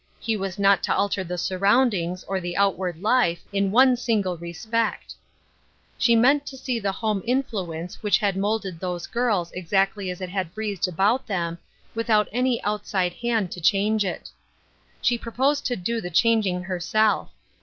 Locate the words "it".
10.19-10.29, 14.03-14.29